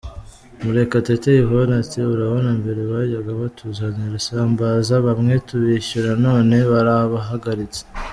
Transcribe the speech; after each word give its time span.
Murekatete 0.63 1.29
Yvonne 1.43 1.73
ati 1.81 1.99
“Urabona 2.13 2.49
mbere 2.59 2.81
bajyaga 2.91 3.31
batuzanira 3.41 4.13
isambaza, 4.21 4.93
bamwe 5.05 5.33
tubishyura 5.47 6.11
none 6.25 6.55
barabahagaritse. 6.71 7.81